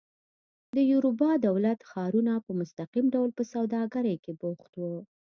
د 0.75 0.77
یوروبا 0.91 1.31
دولت 1.47 1.79
ښارونه 1.89 2.33
په 2.45 2.51
مستقیم 2.59 3.05
ډول 3.15 3.29
په 3.37 3.43
سوداګرۍ 3.53 4.15
کې 4.23 4.33
بوخت 4.41 4.71
وو. 4.81 4.95